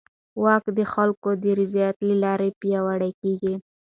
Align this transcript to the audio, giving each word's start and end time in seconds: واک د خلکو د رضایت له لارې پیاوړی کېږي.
واک 0.43 0.65
د 0.77 0.79
خلکو 0.93 1.29
د 1.43 1.45
رضایت 1.59 1.97
له 2.07 2.15
لارې 2.23 2.49
پیاوړی 2.59 3.11
کېږي. 3.21 3.53